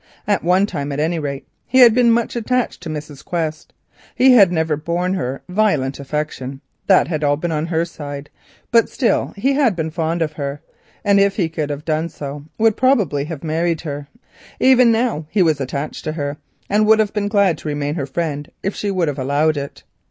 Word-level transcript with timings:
At 0.25 0.43
one 0.43 0.65
time, 0.65 0.91
at 0.91 0.99
any 0.99 1.19
rate, 1.19 1.47
he 1.67 1.81
had 1.81 1.93
been 1.93 2.11
much 2.11 2.35
attached 2.35 2.81
to 2.81 2.89
Mrs. 2.89 3.23
Quest; 3.23 3.71
he 4.15 4.31
had 4.31 4.51
never 4.51 4.75
borne 4.75 5.13
her 5.13 5.43
any 5.47 5.55
violent 5.55 5.99
affection; 5.99 6.59
that 6.87 7.07
had 7.07 7.23
all 7.23 7.37
been 7.37 7.51
on 7.51 7.67
her 7.67 7.85
side, 7.85 8.31
but 8.71 8.89
still 8.89 9.31
he 9.37 9.53
had 9.53 9.75
been 9.75 9.91
fond 9.91 10.23
of 10.23 10.33
her, 10.33 10.59
and 11.05 11.19
if 11.19 11.35
he 11.35 11.47
could 11.47 11.69
have 11.69 11.85
done 11.85 12.09
so, 12.09 12.45
would 12.57 12.75
probably 12.75 13.25
have 13.25 13.43
married 13.43 13.81
her. 13.81 14.07
Even 14.59 14.91
now 14.91 15.27
he 15.29 15.43
was 15.43 15.61
attached 15.61 16.03
to 16.05 16.13
her, 16.13 16.37
and 16.67 16.87
would 16.87 16.97
have 16.97 17.13
been 17.13 17.27
glad 17.27 17.59
to 17.59 17.67
remain 17.67 17.93
her 17.93 18.07
friend 18.07 18.49
if 18.63 18.73
she 18.75 18.89
would 18.89 19.07
have 19.07 19.19
allowed 19.19 19.55
it. 19.55 19.83